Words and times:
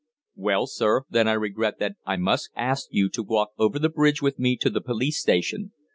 "Well, 0.35 0.65
sir, 0.65 1.03
then 1.11 1.27
I 1.27 1.33
regret 1.33 1.77
that 1.77 1.95
I 2.07 2.15
must 2.17 2.49
ask 2.55 2.87
you 2.89 3.07
to 3.09 3.21
walk 3.21 3.51
over 3.59 3.77
the 3.77 3.87
bridge 3.87 4.19
with 4.19 4.39
me 4.39 4.57
to 4.57 4.71
the 4.71 4.81
police 4.81 5.19
station. 5.21 5.73